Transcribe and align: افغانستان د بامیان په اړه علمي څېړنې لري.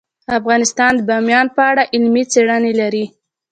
افغانستان 0.37 0.91
د 0.97 1.01
بامیان 1.09 1.47
په 1.55 1.61
اړه 1.71 1.83
علمي 1.93 2.23
څېړنې 2.31 2.73
لري. 2.81 3.05